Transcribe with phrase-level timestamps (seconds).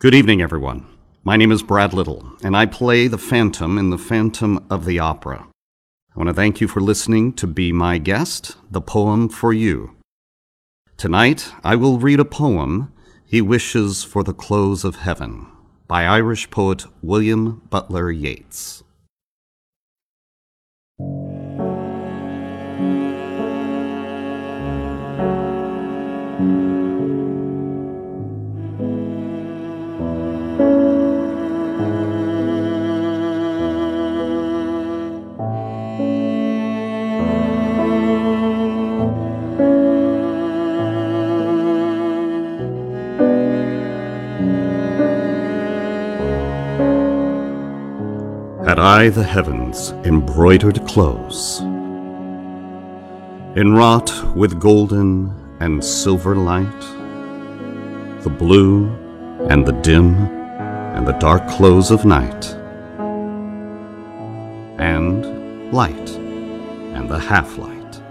[0.00, 0.86] Good evening, everyone.
[1.24, 5.00] My name is Brad Little, and I play the Phantom in The Phantom of the
[5.00, 5.48] Opera.
[6.14, 9.96] I want to thank you for listening to Be My Guest, the poem for you.
[10.96, 12.92] Tonight, I will read a poem,
[13.26, 15.48] He Wishes for the Cloths of Heaven,
[15.88, 18.84] by Irish poet William Butler Yeats.
[48.68, 51.62] Had I the heavens embroidered cloths,
[53.56, 56.80] enwrought with golden and silver light,
[58.24, 58.90] the blue
[59.48, 62.44] and the dim and the dark cloths of night,
[64.78, 68.02] and light and the half light,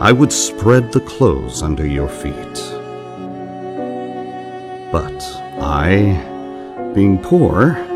[0.00, 2.56] I would spread the clothes under your feet.
[4.90, 5.22] But
[5.60, 7.95] I, being poor,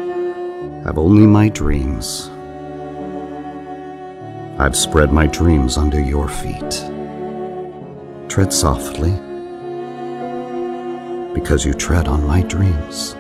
[0.85, 2.31] have only my dreams.
[4.59, 6.85] I've spread my dreams under your feet.
[8.29, 9.11] Tread softly,
[11.35, 13.15] because you tread on my dreams.